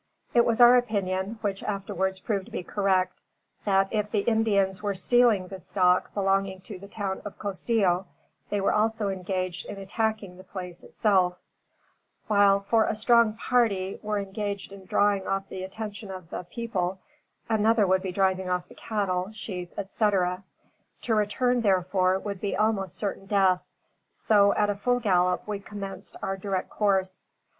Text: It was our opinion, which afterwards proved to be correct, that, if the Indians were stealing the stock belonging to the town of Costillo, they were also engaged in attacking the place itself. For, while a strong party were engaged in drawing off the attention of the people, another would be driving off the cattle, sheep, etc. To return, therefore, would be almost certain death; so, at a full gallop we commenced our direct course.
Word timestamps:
It 0.33 0.45
was 0.47 0.59
our 0.59 0.77
opinion, 0.77 1.37
which 1.41 1.61
afterwards 1.61 2.19
proved 2.19 2.47
to 2.47 2.51
be 2.51 2.63
correct, 2.63 3.21
that, 3.65 3.87
if 3.93 4.09
the 4.09 4.21
Indians 4.21 4.81
were 4.81 4.95
stealing 4.95 5.47
the 5.47 5.59
stock 5.59 6.11
belonging 6.15 6.61
to 6.61 6.79
the 6.79 6.87
town 6.87 7.21
of 7.23 7.37
Costillo, 7.37 8.07
they 8.49 8.59
were 8.59 8.73
also 8.73 9.09
engaged 9.09 9.67
in 9.67 9.77
attacking 9.77 10.37
the 10.37 10.43
place 10.43 10.81
itself. 10.81 11.37
For, 12.27 12.33
while 12.33 12.65
a 12.89 12.95
strong 12.95 13.33
party 13.33 13.99
were 14.01 14.17
engaged 14.17 14.71
in 14.71 14.85
drawing 14.85 15.27
off 15.27 15.47
the 15.49 15.61
attention 15.63 16.09
of 16.09 16.31
the 16.31 16.47
people, 16.51 16.97
another 17.47 17.85
would 17.85 18.01
be 18.01 18.11
driving 18.11 18.49
off 18.49 18.67
the 18.69 18.73
cattle, 18.73 19.31
sheep, 19.31 19.71
etc. 19.77 20.43
To 21.03 21.13
return, 21.13 21.61
therefore, 21.61 22.17
would 22.17 22.41
be 22.41 22.57
almost 22.57 22.95
certain 22.95 23.27
death; 23.27 23.61
so, 24.09 24.51
at 24.55 24.71
a 24.71 24.73
full 24.73 24.99
gallop 24.99 25.43
we 25.47 25.59
commenced 25.59 26.17
our 26.23 26.37
direct 26.37 26.71
course. 26.71 27.29